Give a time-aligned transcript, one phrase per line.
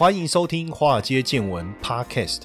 [0.00, 2.44] 欢迎收听《华尔街见闻》Podcast。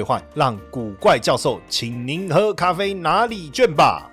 [0.33, 4.10] 让古怪教授请您喝咖啡拿礼券吧。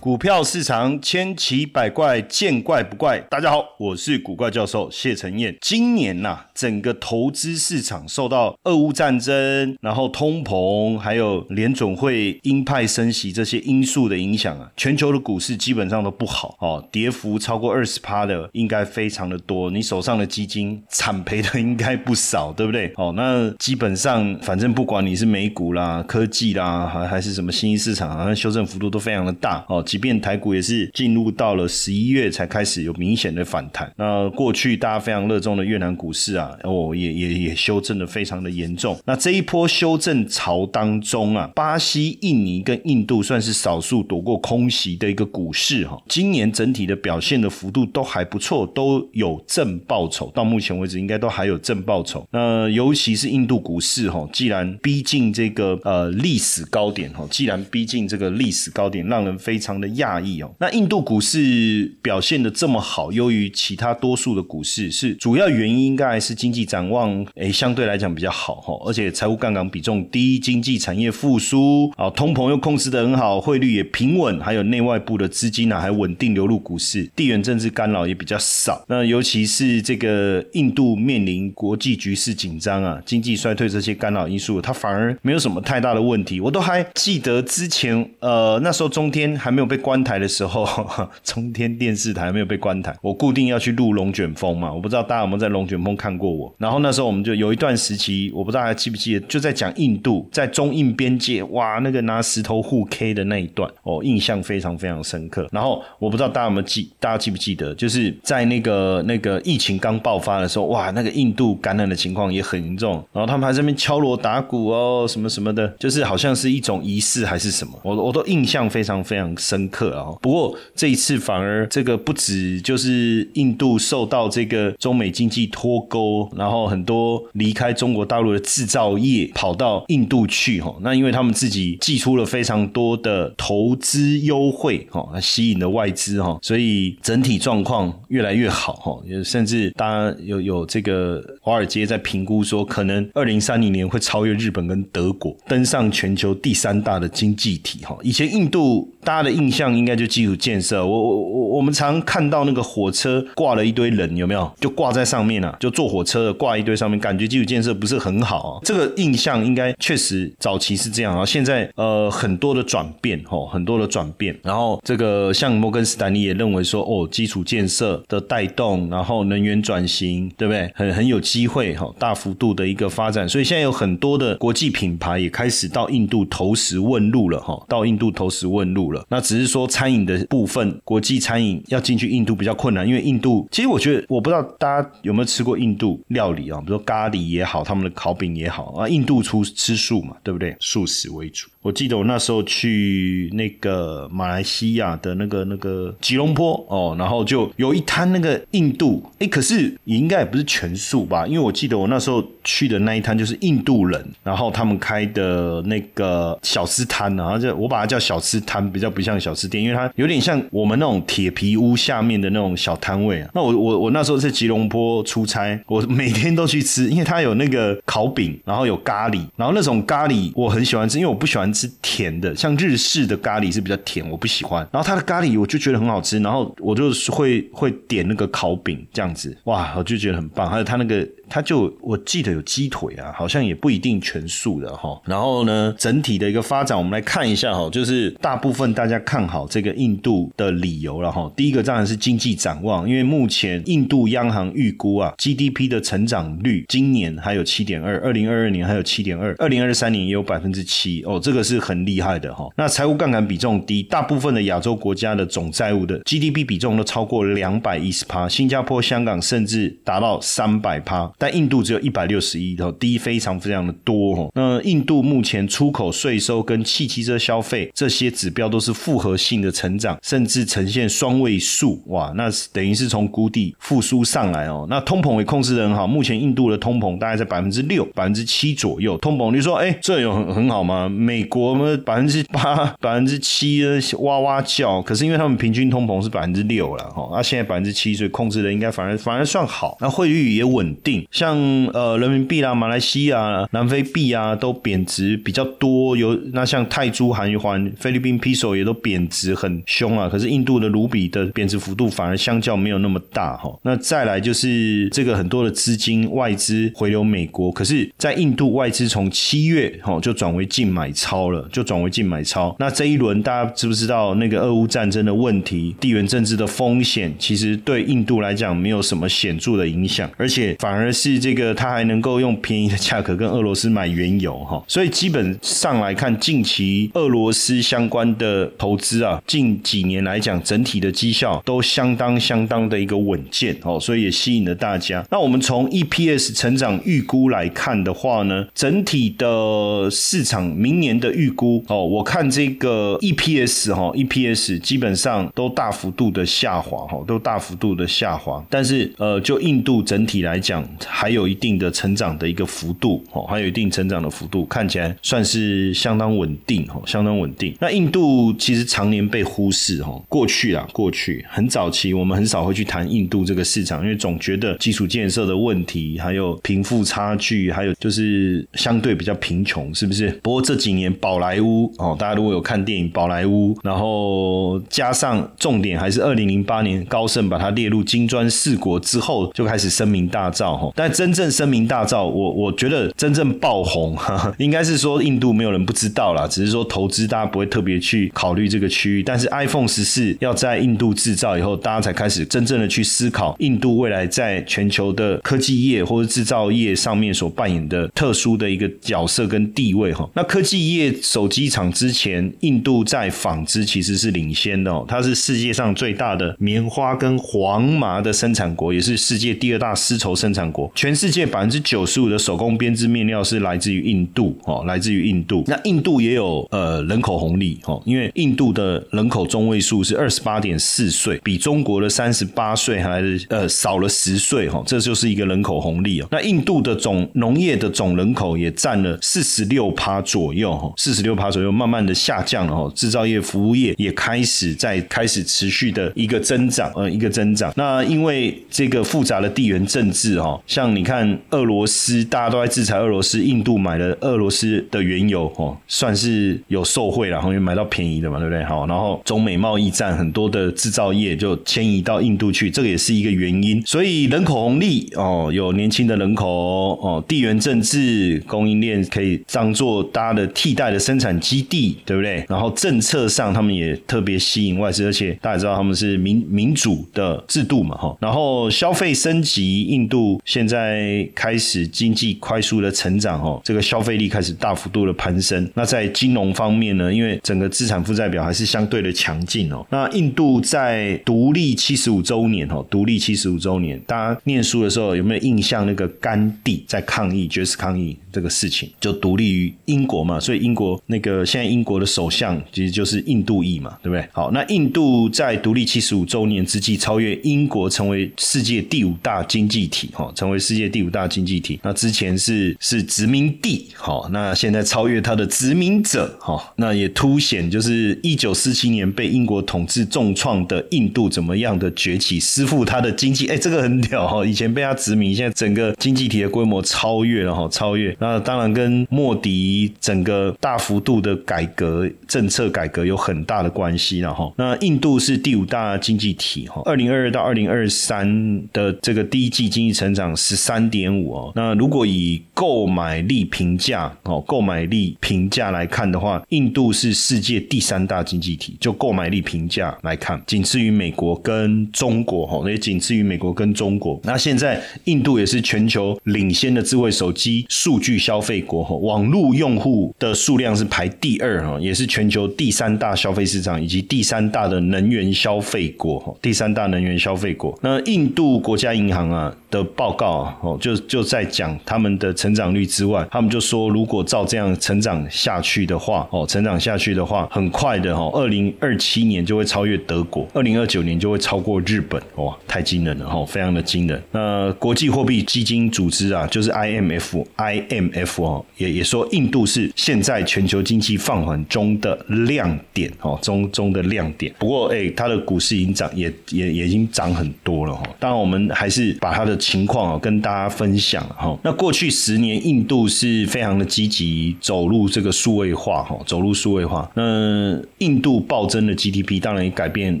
[0.02, 3.20] 股票市场千奇百怪，见怪不怪。
[3.30, 5.56] 大家好，我是古怪教授谢承彦。
[5.60, 19.70] 今年呐，整个投资市场受到俄乌战争、然后通膨，还有联总会鹰派升息这些因素的影响啊，全球的股市基本上都不好哦，跌幅超过二十趴的应该非常的多。
[19.70, 22.92] 你手上的基金惨赔的应该不少，对不对？
[22.96, 29.80] 哦，那基本上反正不管你是美股啦、科技啦，还还是什么新兴市场，好像修正幅度都非常的大哦。
[29.92, 38.98] 即便台股也是进入到了十一月才开始有明显的反弹，那过去大家非常热衷的越南股市啊，哦也也也修正的非常的严重。
[39.04, 46.02] 那这一波修正潮当中啊，巴西、印尼跟印度算是少数躲过空袭的一个股市哈。
[46.08, 52.26] 今年整体的表现的幅度都还不错，都有正报酬，到目前为止应该都还有正报酬。
[52.30, 59.81] 那尤其是印度股市哈，既然逼近这个呃历史高点哈，既然逼近这个历史高点，让人非常。
[59.82, 78.84] 的讶异哦，那印度股市表现的这么好，优于其他多数的股市，是主要原因应该还是经济展望诶相对来讲比较好哈，而且财务杠杆比重低，经济产业复苏啊，通膨又控制的很好，汇率也平稳，还有内外部的资金呢还稳定流入股市，地缘政治干扰也比较少。
[78.88, 86.40] 那尤其是这个印度面临国际局势紧张啊，经济衰退这些干扰因素，它反而没有什么太大的问题。
[86.40, 89.71] 我都还记得之前呃那时候中天还没有。
[89.72, 90.68] 被关台的时候，
[91.24, 94.70] 中天电视台没有被关台，我固定要去录龙卷风嘛。
[94.70, 96.54] 我不知道大家有没有在龙卷风看过我。
[96.58, 105.48] 然后那时候我们就有一段时期，我不知道还记不记得，就在讲印度在中印边界，哇，那个拿石头互 K 的那一段，哦，印象非常非常深刻。
[105.50, 119.61] 然后我不知道大家有没有记，大家记不记得，就是在那个那个疫情刚爆发的时候，哇，那个印度感染的情况也很严重，然后他们还在那边敲锣打鼓哦，什么什么的，就是好像是一种仪式还是什么，我我都印象非常非常深。
[119.68, 120.12] 刻啊！
[120.20, 130.74] 不过这一次反而这个不止就是印度受到这个中美经济脱钩，然后很多离开中国大陆的制造业跑到印度去哈。
[130.80, 139.02] 那因为他们自己寄出了非常多的投资优惠哈，吸引了外资哈，所以整体状况越来越好哈。
[139.24, 147.96] 甚至大家有有这个华尔街在评估说，可能二零三零年会超越日本跟德国，登上全球第三大的经济体哈。
[148.02, 149.52] 以前印度大家的印。
[149.52, 154.50] 象应该就基础建设，我我我我们常看到那个火车挂了一堆人，有没有？
[154.58, 158.60] 就挂在上面啊，就坐火车挂一堆上面，感觉基础建设不是很好啊。
[158.64, 164.34] 这个印象应该确实早期是这样啊，现在呃很多的转变哦，很多的转变。
[164.42, 170.72] 然后这个像摩根斯坦利也认为说，哦，基础建设的带动，然后能源转型，对不对？
[170.74, 173.28] 很很有机会哈，大幅度的一个发展。
[173.28, 179.52] 所以现在有很多的国际品牌也开始到印度投石问路了哈，到印度投石问路那只是。
[179.52, 190.56] 说餐饮的部分，国际餐饮要进去印度比较困难，因为印度其实我觉得，我不知道大家有没有吃过印度料理啊，比如说咖喱也好，他们的烤饼也好啊，印度出吃素嘛，对不对？
[190.58, 191.50] 素食为主。
[191.62, 201.24] 我记得我那时候去那个马来西亚的那个那个吉隆坡哦，然后就有一摊那个印度，哎，可是也应该也不是全素吧？
[201.24, 213.30] 因为我记得我那时候去的那一摊就是印度人，然后他们开的那个小吃摊，然后就我把它叫小吃摊，比较不像小吃店，因为它有点像我们那种铁皮屋下面的那种小摊位啊。
[213.34, 221.51] 那我我我那时候在吉隆坡出差，我每天都去吃，因为它有那个烤饼，然后有咖喱，然后那种咖喱我很喜欢吃，因为我不喜欢。
[221.52, 224.66] 吃甜的，像日式的咖喱是比较甜，我不喜欢。
[224.72, 230.48] 然后它的咖喱我就觉得很好吃，然后我就会会点那个烤饼这样子，哇，我就觉得很棒。
[230.48, 231.06] 还有它那个。
[231.34, 235.00] 它就我记得有鸡腿啊，好像也不一定全素的哈。
[235.06, 241.32] 然后呢，整体的一个发展，我们来看一下哈，就是大部分大家看好这个印度的理由了哈。
[241.34, 251.18] 第一个当然是经济展望，因为目前印度央行预估啊，GDP 的成长率今年还有七点二，二零二二年还有七点二，二零二三年也有百分之七哦。
[251.18, 252.48] 这个是很厉害的哈。
[252.56, 264.30] 那财务杠杆比重低，大部分的亚洲国家的总债务的 GDP 比重都超过两百一十趴，新加坡、香港甚至达到三百趴，但印度只有一百六十一，哦，低非常非常的多哦。
[264.34, 274.66] 那印度目前出口税收跟汽汽车消费这些指标都是复合性的成长，甚至呈现双位数，哇，那等于是从谷底复苏上来哦。
[274.68, 278.96] 那通膨也控制的很好，目前印度的通膨大概在百分之六、百分之七左右。
[278.98, 280.88] 通膨，你说，哎，这有很很好吗？
[280.88, 283.64] 美国嘛，百分之八、百分之七
[284.00, 289.78] 哇哇叫，可是因为他们平均通膨是百分之六了哈，那现在百分之七，所以控制的应该反而反而算好。
[289.80, 291.38] 那汇率也稳定，像
[291.72, 300.10] 呃人民币啦、马来西亚、南非币啊都贬值比较多，有那像泰铢、韩元、菲律宾 peso 也都贬值很凶啊。
[300.10, 303.50] 可是印度的卢比的贬值幅度反而相较没有那么大哈。
[303.62, 312.54] 那再来就是这个很多的资金外资回流美国，可是，在印度外资从七月哈就转为净买超了，就转为净买超。
[312.58, 324.62] 那这一轮大家知不知道那个俄乌战争的问题、地缘政治的风险，其实对印度来讲没有什么显著的影响，而且反而是这个它还能够用便宜的价格跟俄罗斯买原油哈。
[324.66, 335.04] 所以基本上来看，近期俄罗斯相关的投资啊，近几年来讲整体的绩效都相当相当的一个稳健哦，所以也吸引了大家。
[335.10, 348.44] 那我们从 EPS 成长预估来看的话呢，整体的市场明年的预估哦，我看这个 EPS 哈，EPS 基本上都大幅度的下滑哈，都大幅度的下滑。
[348.50, 357.54] 但是呃，就印度整体来讲，还有一定的成长的一个幅度哦，还有一定成长的幅度，看起来算是相当稳定哈，相当稳定。
[357.60, 370.10] 那印度其实常年被忽视哈，过去啊，过去很早期我们很少会去谈印度这个市场，因为总觉得基础建设的问题，还有贫富差距，还有就是相对比较贫穷，是不是？
[370.22, 380.72] 不过这几年宝莱坞哦，大家如果有看电影《宝莱坞》，然后加上重点还是二零零八年高盛把它列入金砖四国之后，就开始声名大噪哈。
[380.76, 383.98] 但真正声名大噪，我我觉得真正爆红，
[384.38, 389.02] 应该是说印度没有人不知道啦，只是说投资大家不会特别去考虑这个区域。
[389.02, 400.08] 但是 iPhone 十四要在印度制造以后，大家才开始真正的去思考印度未来在全球的科技业或者制造业上面所扮演的特殊的一个角色跟地位哈。
[400.14, 410.70] 那科技业手机厂之前，印度在纺织其实是领先的哦，它是世界上最大的棉花跟黄麻的生产国，也是世界第二大丝绸生产国。
[410.74, 415.44] 全世界百分之九十五的手工编织面料是来自于印度哦，来自于印度。
[415.46, 426.08] 那印度也有呃人口红利哦，因为印度的人口中位数是二十八点四岁，比中国的三十八岁还呃少了十岁哈，这就是一个人口红利哦。
[426.10, 432.72] 那印度的总农业的总人口也占了四十六趴左右四十六趴左右，慢慢的下降了哈。
[432.74, 437.52] 制造业、服务业也开始在开始持续的一个增长，呃，一个增长。
[437.56, 448.44] 那因为这个复杂的地缘政治哈，像你看俄罗斯，大家都在制裁俄罗斯，印度买了俄罗斯的原油哦，算是有受贿了，因为买到便宜的嘛，对不对？
[448.44, 453.62] 好，然后中美贸易战，很多的制造业就迁移到印度去，这个也是一个原因。
[453.66, 462.24] 所以人口红利哦，有年轻的人口哦，地缘政治供应链可以当做大家的替代的生产基地，对不对？
[462.28, 467.96] 然后政策上他们也特别吸引外资，而且大家知道他们是民民主的制度嘛，哈。
[468.00, 475.50] 然后消费升级，印度现在开始经济快速的成长，哦，这个消费力开始大幅度的攀升。
[475.54, 479.64] 那在金融方面呢，因为整个资产负债表还是相对的强劲哦。
[479.70, 485.62] 那印度在独立七十五周年，哦，独立七十五周年，大家念书的时候有没有印象？
[485.64, 494.08] 那个甘地在抗议绝食抗议这个事情，就独立于英国嘛，所以英国那个现在英国的首相其实就是印度裔嘛，对不对？
[494.12, 501.58] 好，那印度在独立七十五周年之际，超越英国成为世界第五大经济体，哈，成为世界第五大经济体。
[501.62, 517.96] 那之前是是殖民地，好，那现在超越它的殖民者，哈，那也凸显就是一九四七年被英国统治重创的印度怎么样的崛起，师傅他的经济，哎，这个很屌哈，以前被他殖民，现在整个经济体的规模超越了哈，超越。
[517.98, 524.28] 那当然跟莫迪整个大幅度的改革政策改革有很大的关系了哈。
[524.36, 531.32] 那印度是第五大经济体哈，二零二二到二零二三的这个第一季经济成长十三点五哦。
[531.36, 544.00] 那如果以购买力评价哦，购买力评价来看的话，印度是世界第三大经济体，就购买力评价来看，仅次于美国跟中国哈，也仅次于美国跟中国。
[544.02, 550.31] 那现在印度也是全球领先的智慧手机数据消费国哈，网络用户的数。
[550.32, 557.54] 数量是排第二哈，也是全球第三大消费市场以及第三大的能源消费国，第三大能源消费国。
[557.60, 574.02] 那印度国家银行啊的报告啊，哦，就就在讲他们的成长率之外，他们就说，如果照这样成长下去的话，哦，成长下去的话，很快的哈，二零二七年就会超越德国，二零二九年就会超过日本，哇，太惊人了哈，非常的惊人。
[574.12, 584.32] 那国际货币基金组织啊，就是 IMF，IMF 哦，也也说印度是现在全球经济放缓中的亮点哦，中中的亮点。
[584.38, 587.82] 不过哎，它的股市已经涨，也也也已经涨很多了哈。
[587.98, 591.38] 当然，我们还是把它的情况哦跟大家分享哈。
[591.42, 596.90] 那过去十年，印度是非常的积极走入这个数位化哈，走入数位化。
[596.94, 600.00] 那印度暴增的 GDP，当然也改变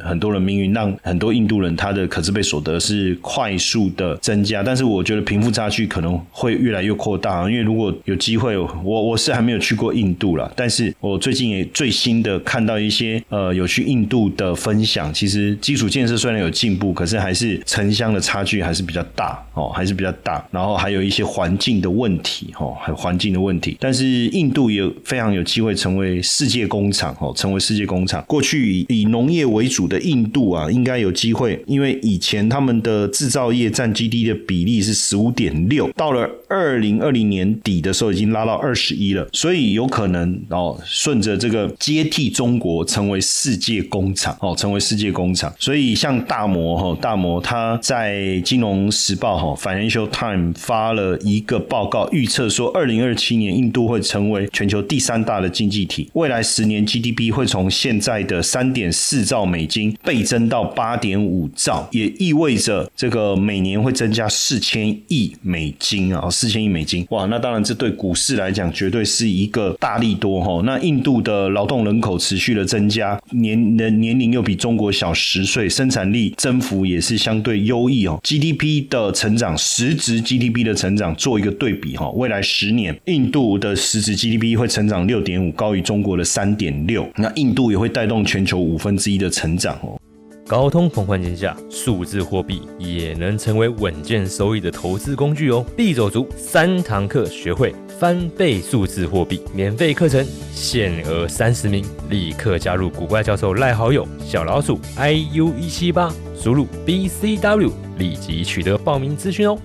[0.00, 4.62] 很多人命运，让很多印度人他的可支配所得是快速的增加。
[4.62, 20.44] 但是我觉得贫富差距可能会越来越扩大，因为如果有机会，我我是还没有去过印印度了，但是我最近也最新的看到一些呃有去印度的分享，其实基础建设虽然有进步，可是还是城乡的差距还是比较大哦，还是比较大。
[20.50, 23.76] 然后还有一些环境的问题哦，还环境的问题。
[23.80, 28.22] 但是印度也非常有机会成为世界工厂哦，成为世界工厂。
[28.28, 45.52] 过去以以农业为主的印度啊，应该有机会，因为以前他们的制造业占 GDP 的比例是十五点六，到了二零二零年底的时候已经拉到二十一了，所以有有可能哦，顺着这个接替中国成为世界工厂哦，成为世界工厂。
[45.58, 67.26] 所以像大摩哈，大摩他在金融时报哈 Financial Time 发了一个报告，预测说二零二七年印度会成为全球第三大的经济体，未来十年 GDP 会从现在的三点四兆美金倍增到八点五兆，也意味着这个每年会增加四千亿美金啊，四千亿美金哇！
[67.26, 70.62] 那当然这对股市来讲绝对是一个大力多哈。
[70.64, 78.18] 那印度的劳动人口持续的增加，年年年龄又比中国小十岁，生产力增幅也是相对优异哦。
[78.22, 87.08] GDP 的成长，实值 GDP 的成长做一个对比哈，未来十年印度的实值 GDP 会成长六点五，高于中国的三点六。
[87.16, 90.00] 那印度也会带动全球五分之一的成长哦。
[90.46, 95.64] 高通膨环境下，数字货币也能成为稳健收益的投资工具哦。
[95.74, 109.58] 币走足三堂课，学会翻倍数字货币，免费课程限额三十名，立刻加入古怪教授赖好友小老鼠 i u 一七八，输入 b c w，立即取得报名资讯哦。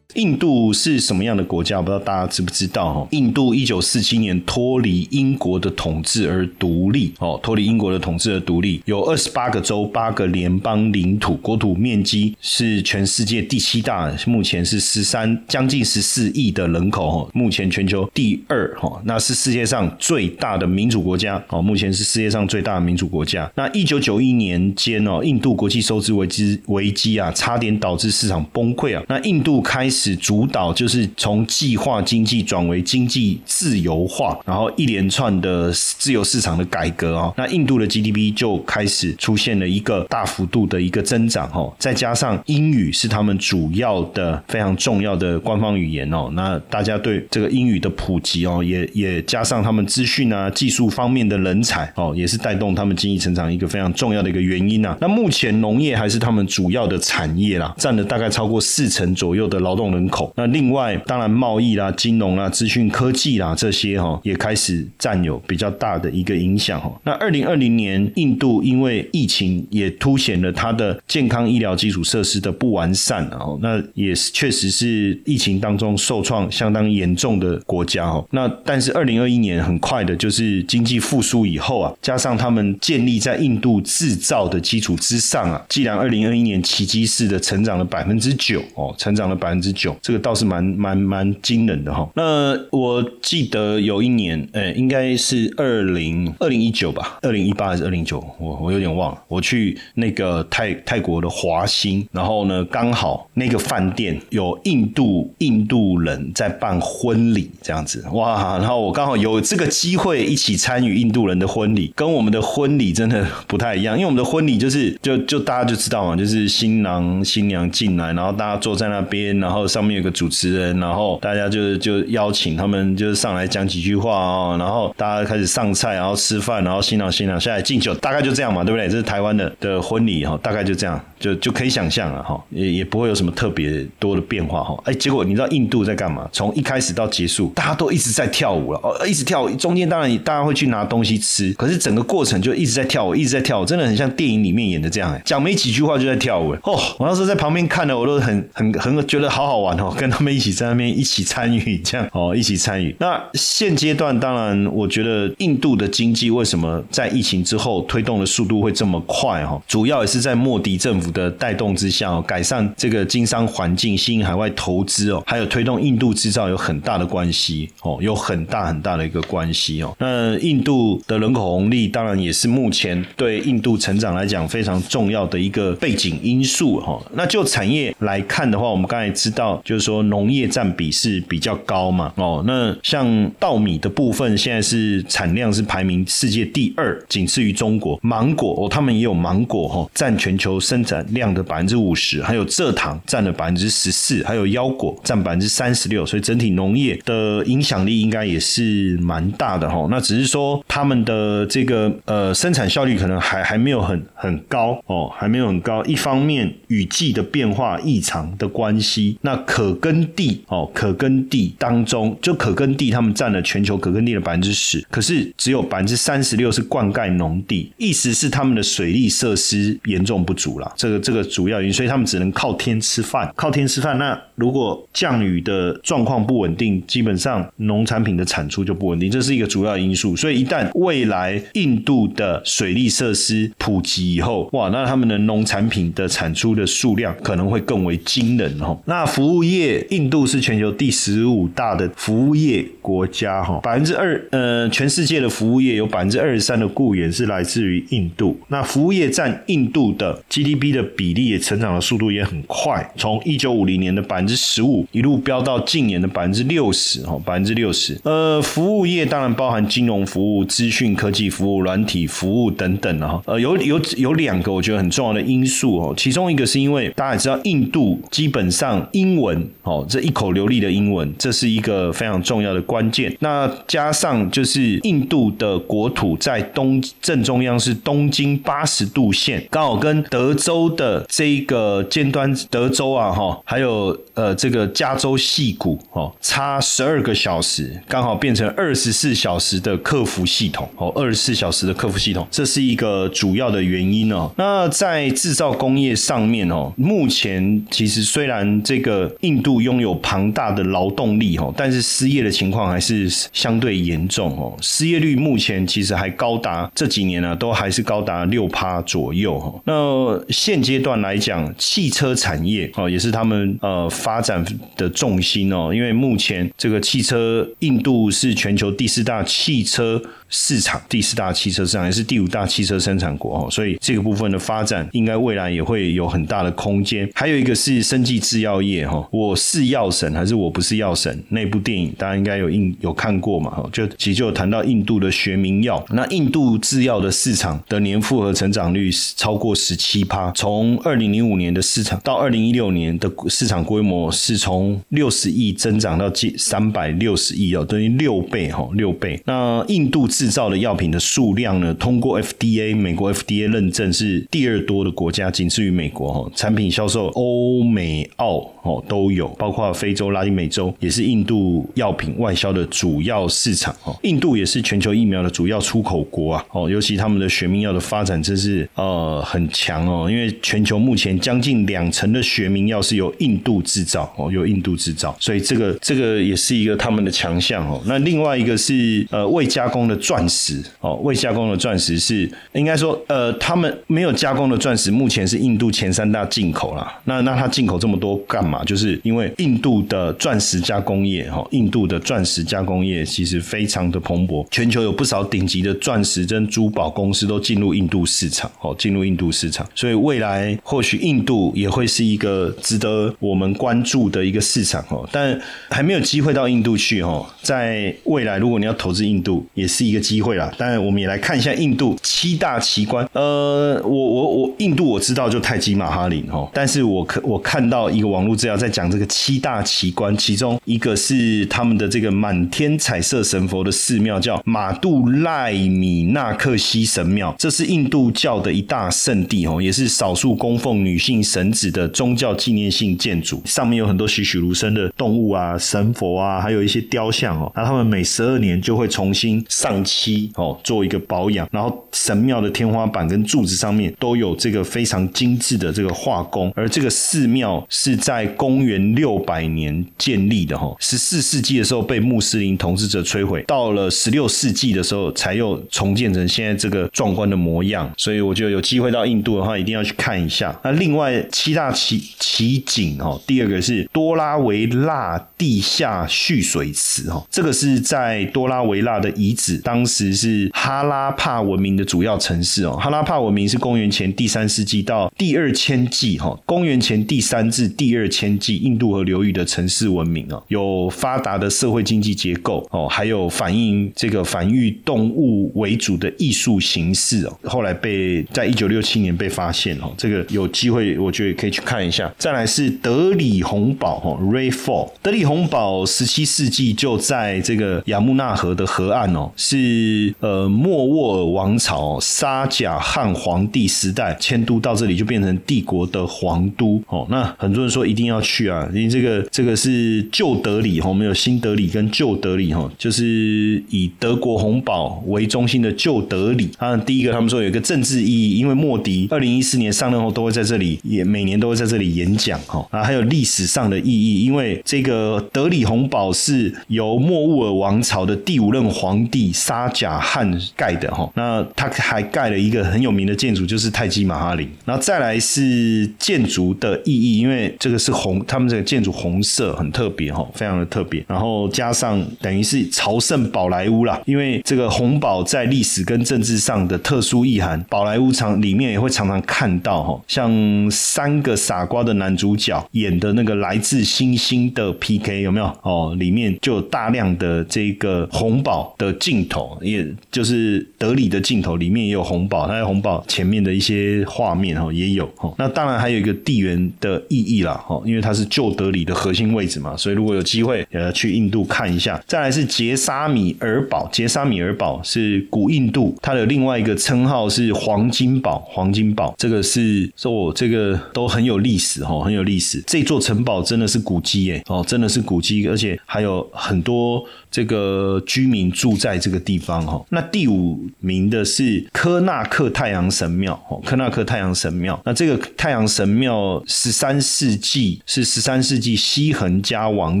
[0.14, 1.80] 印度是什么样的国家？
[1.80, 2.92] 不知道大家知不知道？
[2.92, 23.50] 哈，印度一九四七年脱离英国的统治而独立，哦，脱离英国的统治而独立，有二十八个州，八个联邦领土，国土面积是全世界第七大，目前是十三将近十四亿的人口，哈，目前全球第二，哈，那是世界上最大的民主国家，哦，目前是世界上最大的民主国家。
[23.54, 30.01] 那一九九一年间，哦，印度国际收支危机危机啊，差点导致市场崩溃啊，那印度开始。
[30.02, 54.96] 是主导，就是从计划经济转为经济自由化，然后一连串的自由市场的改革哦，那印度的 GDP 就开始出现了一个大幅度的一个增长哦，再加上英语是他们主要的非常重要的官方语言哦，那大家对这个英语的普及哦，也也加上他们资讯啊技术方面的人才哦，也是带动他们经济成长一个非常重要的一个原因呐。
[55.00, 59.91] 那目前农业还是他们主要的产业啦，占了大概超过四成左右的劳动。
[59.92, 66.92] 人口，那另外当然贸易啦、金融啦、资讯科技啦这些哈，也开始占有比较大的一个影响哈。
[67.04, 78.26] 那二零二零年，印度因为疫情也凸显了它的健康医疗基础设施的不完善哦，那也是确实是疫情当中受创相当严重的国家哦。
[78.30, 89.96] 那但是二零二一年很快的就是经济复苏以后啊，加上他们建立在印度制造的基础之上啊，既然二零二一年奇迹式的成长了百分之九哦，成长了百分之九。
[90.00, 92.08] 这个倒是蛮蛮蛮惊人的哈。
[92.14, 98.22] 那我记得有一年，哎，应该是二零二零一九吧，二零一八还是二零九？
[98.38, 99.18] 我我有点忘了。
[99.26, 108.58] 我去那个泰泰国的华兴，然后呢，刚好那个饭店有印度印度人在办婚礼，这样子哇。
[108.58, 119.66] 然后我刚好有这个机会一起参与印度人的婚礼，跟我们的婚礼真的不太一样，因为我们的婚礼就是就就大家就知道嘛，就是新郎新娘进来，然后大家坐在那边，然后。
[119.72, 128.88] 上面有个主持人，然后大家就就邀请他们就是上来讲几句话哦，然后大家开始上菜，然后吃饭，然后新郎新娘下来敬酒，大概就这样嘛，对不对？
[128.88, 134.78] 这是台湾的的婚礼哈，大概就这样，就就可以想象了哈，也也不会有什么特别多的变化哈。
[134.84, 136.28] 哎，结果你知道印度在干嘛？
[136.32, 146.78] 从一开始到结束，大家都一直在跳舞了哦，一直跳舞，中间当然大家会去拿东西吃，可是整个过程就一直在跳舞，一直在跳舞，真的很像电影里面演的这样哎，讲没几句话就在跳舞哦。
[146.98, 152.94] 我那时候在旁边看的，我都很很很觉得好好玩哦，跟他们一起在那边一起参与这样哦，一起参与。
[152.98, 159.60] 那现阶段当然，我觉得印度的经济为什么在疫情之后推动的速度会这么快哈？
[159.66, 169.94] 主要也是在莫迪政府的带动之下哦，改善这个经商环境，吸引海外投资哦，还有推动印度制造有很大的关系哦，有很大很大的一个关系哦。
[169.98, 177.00] 那印度的人口红利当然也是目前对印度成长来讲非常重要的一个背景因素哈。
[177.14, 182.42] 那就产业来看的话，我们刚才知道就是说农业占比是比较高嘛哦。
[182.46, 187.98] 那像稻米的部分，现在是产量是排名世界第二，仅次于中国。
[188.02, 199.86] 芒果哦，他们也有芒果哈，占全球生产量的百分之五十，还有蔗糖占了百分之十四，还有腰果占百分之三十六，所以整体农业的影响力应该也是蛮大的哈。
[199.90, 205.84] 那只是说他们的这个呃生产效率可能还还没有很很高哦，还没有很高。
[205.84, 220.72] 一方面雨季的变化异常的关系，那可耕地哦，可耕地当中就可耕地他们占了全球可耕地的百分之十，可是只有百分之三十六是灌溉农地，意思是他们的水利设施严重不足了。
[220.76, 223.98] 这个这个主要原因，所以他们只能靠天吃饭，靠天吃饭。
[223.98, 230.16] 那如果降雨的状况不稳定，基本上农产品的产出就不稳定，这是一个主要因素。
[230.16, 238.78] 所以一旦未来印度的水利设施普及以后，哇，那他们的农产品的产出的数量可能会更为惊人哦。
[238.84, 248.36] 那服务业，印度是全球第十五大的服务业国家哈，百分之二呃，全世界的服务业有百分之二十三的雇员是来自于印度。
[248.48, 257.96] 那服务业占印度的 GDP 的比例也成长的速度也很快，从一九五零年的百分之十五一路飙到近年的百分之六十哈，百分之六十。
[258.02, 263.22] 呃，服务业当然包含金融服务、资讯科技服务、软体服务等等的哈。
[263.26, 273.14] 呃，有有有两个我觉得很重要的因素哦，其中一个是因为大家也知道，印度基本上因英文哦，这一口流利的英文，这是一个非常重要的关键。
[273.20, 294.30] 那加上就是印度的国土在东正中央是东经八十度线，刚好跟德州的这一个尖端，德州啊哈，还有呃这个加州戏谷哦，差十二个小时，刚好变成二十四小时的客服系统哦，二十四小时的客服系统，这是一个主要的原因哦。
[294.38, 309.52] 那在制造工业上面哦，目前其实虽然这个印度拥有庞大的劳动力哦，但是失业的情况还是相对严重哦，失业率目前其实还高达这几年呢，都还是高达六趴左右哈。
[309.64, 314.44] 那现阶段来讲，汽车产业哦也是他们呃发展
[314.76, 320.02] 的重心哦，因为目前这个汽车，印度是全球第四大汽车。
[320.32, 327.08] 市场第四大汽车市场也是第五大汽车生产国哦，所以这个部分的发展应该未来也会有很大的空间。
[327.14, 331.22] 还有一个是生技制药业哈，我是药神还是我不是药神？
[331.28, 333.50] 那部电影大家应该有印有看过嘛？
[333.50, 349.20] 哈，就其实就谈到印度的学名药，那印度制药的市场的年复合成长率超过十七趴，从二零零五年的市场到二零一六年的市场规模是从六十亿增长到近三百六十亿哦，等于六倍哈，六倍。
[349.26, 351.74] 那印度制制造的药品的数量呢？
[351.74, 356.30] 通过 FDA 美国 FDA 认证是第二多的国家，仅次于美国哈。
[356.32, 363.96] 产品销售欧美澳哦都有，包括非洲、拉丁美洲，也是印度药品外销的主要市场哦。
[364.02, 377.80] 印度也是全球疫苗的主要出口国啊哦，尤其他们的学名药的发展真是呃很强哦，因为全球目前将近两成的学名药是由印度制造哦，由印度制造，所以这个这个也是一个他们的强项哦。
[377.86, 379.98] 那另外一个是呃未加工的。
[380.02, 387.00] 钻石哦，未加工的钻石是应该说，呃，他们没有加工的钻石，目前是印度前三大进口啦。
[387.04, 388.51] 那那它进口这么多干嘛？
[388.52, 410.02] 嘛就是因为印度的钻石加工业哈，印度的钻石加工业其实非常的蓬勃，全球有不少顶级的钻石跟珠宝公司都进入印度市场哦，进入印度市场，所以未来或许印度也会是一个值得我们关注的一个市场哦，但还没有机会到印度去哦，在未来如果你要投资印度，也是一个。
[410.02, 413.08] 机会啦，当然我们也来看一下印度七大奇观。
[413.12, 437.52] 呃，我我我印度我知道就泰姬玛哈林哦，但是我可我看到一个网络资资料，在讲这个七大奇观，其中一个是他们的这个满天彩色神佛的寺庙，叫马杜赖米纳克西神庙，这是印度教的一大圣地哦，也是少数供奉女性神子的宗教纪念性建筑，上面有很多栩栩如生的动物啊、神佛啊，还有一些雕像哦。
[437.54, 457.90] 那他们每十二年就会重新上漆哦，做一个保养，然后神庙的天花板跟柱子上面都有这个非常精致的这个画工，而这个寺庙是在公元六百年建立的哈，十四世纪的时候被穆斯林统治者摧毁，到了十六世纪的时候才又重建成现在这个壮观的模样。
[457.96, 460.58] 所以我觉得有机会到印度的话，一定要去看一下。
[460.62, 472.76] 那另外七大奇奇景哦，第二个是多拉维纳地下蓄水池哦，这个是在多拉维纳的遗址，当时是哈拉帕文明的主要城市哦。
[472.76, 487.38] 哈拉帕文明是公元前第三世纪到第二千纪哈，公元前第三至第二千纪印度河流域的城市文明哦，有发达的社会经济结构哦，还有反映这个繁育动物为主的艺术形式哦。
[487.44, 492.12] 后来被在一九六七年被发现哦，这个有机会我觉得可以去看一下。
[492.18, 507.06] 再来是德里红堡哦，Ray Fall，德里红堡十七世纪就在这个雅穆纳河的河岸哦，是呃莫卧儿王朝沙贾汗皇帝时代迁都到这里，就变成帝国的皇都哦。
[507.10, 516.50] 那很多人说一定要要去啊，因为这个这个是旧德里哈，我们有新德里跟旧德里哈，就是以德国红堡为中心的旧德里。
[516.58, 522.64] 啊，第一个他们说有一个政治意义，因为莫迪二零一四年上任后都会在这里，也每年都会在这里演讲哈。
[522.70, 529.32] 啊，还有历史上的意义，因为这个德里红堡是由莫卧儿王朝的第五任皇帝。
[529.32, 534.48] 沙贾汗盖的哈，那他还盖了一个很有名的建筑，就是泰姬玛哈林。
[534.64, 541.04] 然后再来是建筑的意义，因为这个是红，他们这个建筑红色很特别哈，非常的特别。
[541.08, 550.30] 然后加上等于是朝圣宝莱坞啦，因为这个红宝在历史跟政治上的特殊意涵，宝莱坞常里面也会常常看到哈，像
[550.70, 555.94] 三个傻瓜的男主角演的那个来自星星的 PK 有没有哦？
[555.98, 559.22] 里面就有大量的这个红宝的镜。
[559.28, 565.32] 头，也就是德里的镜头里面也有红宝，它在红宝前面的一些画面哈也有哈。
[565.38, 572.02] 那当然还有一个地缘的意义啦哈，因为它是旧德里的核心位置嘛，所以如果有机会呃去印度看一下。
[572.06, 582.62] 再来是杰沙米尔堡，杰沙米尔堡是古印度，它的另外一个称号是黄金堡，黄金堡这个是说我这个都很有历史哦，很有历史。
[582.66, 587.04] 这座城堡真的是古迹耶哦，真的是古迹，而且还有很多。
[587.30, 594.78] 这个居民住在这个地方哦，那第五名的是科纳克太阳神庙哦，科纳克太阳神庙。
[594.84, 600.00] 那这个太阳神庙十三世纪是十三世纪西恒加王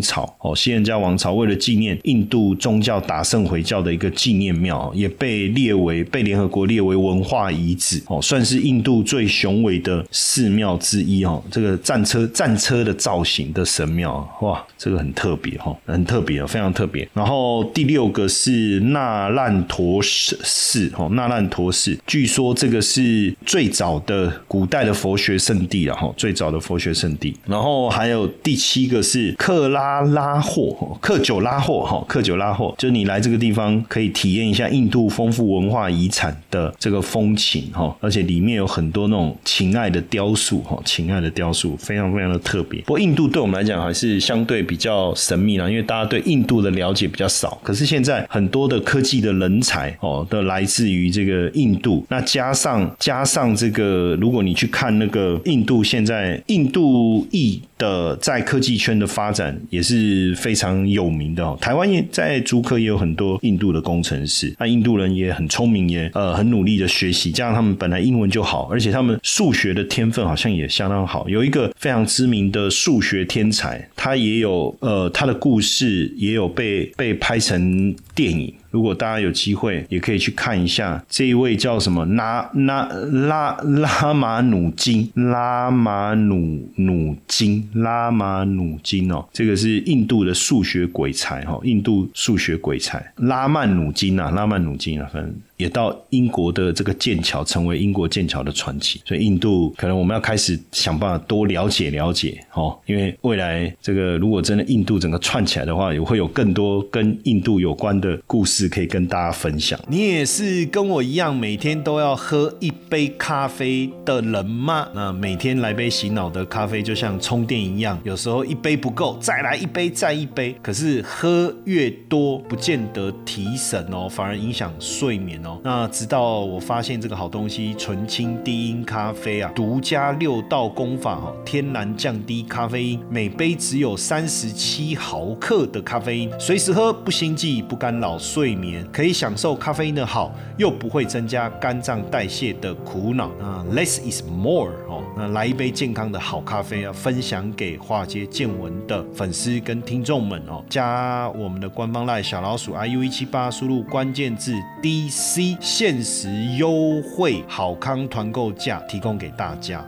[0.00, 11.42] 朝哦，西恒加王朝为了纪念印度宗教打圣回教的一个纪念庙，也被列为被联合国列为文化遗址哦，算是印度最雄伟的寺庙之一哦。
[11.50, 17.08] 这个战车战车的造型的神庙哇，这个很特别哈，很特别哦，非常特别。
[17.12, 27.36] 然后第六个是那烂陀寺，哦，那烂陀寺，据说这个是最早的古代的佛学圣地了，哈，最早的佛学圣地。
[27.46, 42.80] 然后然后还有第七个是克拉拉霍，克久拉霍，哈，克久拉霍，就是你来这个地方可以体验一下印度丰富文化遗产的这个风情，哈，而且里面有很多那种情爱的雕塑，哈，情爱的雕塑非常非常的特别。
[42.80, 47.06] 不过印度对我们来讲还是相对比较神秘啦，因为大家对印度的了解。
[47.12, 52.02] 比较少，可是现在很多的科技的人才哦，都来自于这个印度。
[52.08, 61.58] 那加上加上这个，如果你去看那个印度现在印度裔的在科技圈的发展也是非常有名的哦。
[61.60, 71.28] 台湾也在竹科也有很多印度的工程师，那印度人也很聪明，也呃很努力的学习，加上他们本来英文就好，而且他们数学的天分好像也相当好。
[71.28, 76.92] 有一个非常知名的数学天才，他也有呃他的故事也有被。
[76.96, 78.52] 被拍成电影。
[78.70, 99.00] 如果大家有机会，也可以去看一下这一位叫什么拉拉拉拉马努金拉马努努金拉马努金哦，这个是印度的数学鬼才哈，印度数学鬼才拉曼努金啊，拉曼努金啊，反正也到英国的这个剑桥，成为英国剑桥的传奇。
[99.04, 109.78] 所以印度可能我们要开始想办法多了解了解哦，因为未来这个如果真的印度整个串起来的话，也会有更多跟印度有关的故事可以跟大家分享。
[109.88, 114.88] 你也是跟我一样每天都要喝一杯咖啡的人吗？
[114.94, 120.54] 那每天来杯洗脑的咖啡就像充电一样，有时候一杯不够，再来一杯，再一杯。
[120.62, 125.51] 可是喝越多，不见得提神哦，反而影响睡眠哦。
[125.62, 143.30] 那直到我发现这个好东西——纯青低音咖啡啊，独家六道功法哦，天然降低咖啡因，每杯只有三十七毫克的咖啡因，随时喝不心悸，不干扰睡眠，可以享受咖啡因的好，又不会增加肝脏代谢的苦恼。
[143.38, 159.82] 那 less is more 哦，那来一杯健康的好咖啡啊，分享给化街见闻的粉丝跟听众们哦，加我们的官方赖小老鼠 iu 一七八，输入关键字 d C 限时优惠好康团购价提供给大家。